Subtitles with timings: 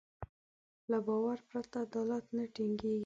[0.91, 2.99] له باور پرته عدالت نه ټينګېږي.